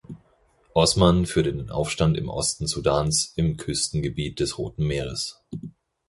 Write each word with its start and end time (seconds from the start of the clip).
Osman 0.73 1.27
führte 1.27 1.53
den 1.53 1.69
Aufstand 1.69 2.17
im 2.17 2.27
Osten 2.27 2.65
Sudans 2.65 3.33
im 3.35 3.55
Küstengebiet 3.57 4.39
des 4.39 4.57
Roten 4.57 4.87
Meeres. 4.87 5.43